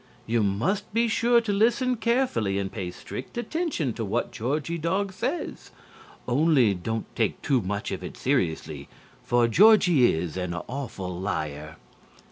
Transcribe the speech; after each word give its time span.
You 0.25 0.41
must 0.41 0.91
be 0.95 1.07
sure 1.07 1.41
to 1.41 1.53
listen 1.53 1.95
carefully 1.95 2.57
and 2.57 2.71
pay 2.71 2.89
strict 2.89 3.37
attention 3.37 3.93
to 3.93 4.03
what 4.03 4.31
Georgie 4.31 4.79
Dog 4.79 5.13
says. 5.13 5.69
Only, 6.27 6.73
don't 6.73 7.05
take 7.15 7.39
too 7.43 7.61
much 7.61 7.91
of 7.91 8.03
it 8.03 8.17
seriously, 8.17 8.89
for 9.23 9.47
Georgie 9.47 10.11
is 10.15 10.37
an 10.37 10.55
awful 10.55 11.19
liar." 11.19 11.75